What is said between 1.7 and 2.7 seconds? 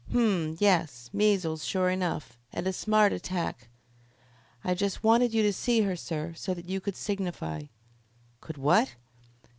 enough and